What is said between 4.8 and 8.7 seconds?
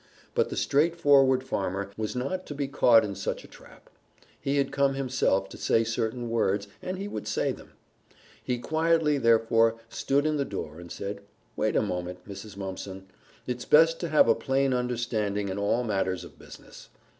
himself to say certain words and he would say them. He